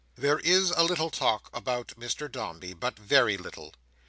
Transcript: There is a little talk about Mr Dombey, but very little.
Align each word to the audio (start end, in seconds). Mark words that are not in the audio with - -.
There 0.15 0.39
is 0.39 0.71
a 0.71 0.81
little 0.83 1.11
talk 1.11 1.47
about 1.53 1.89
Mr 1.89 2.27
Dombey, 2.27 2.73
but 2.73 2.97
very 2.97 3.37
little. 3.37 3.71